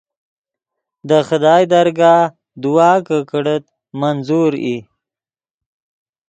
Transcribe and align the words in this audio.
دے 1.07 1.19
خدائے 1.27 1.65
درگاہ 1.71 2.31
دعا 2.61 2.91
کہ 3.05 3.17
کڑیت 3.29 3.65
منظور 3.99 4.51
ای 4.63 4.77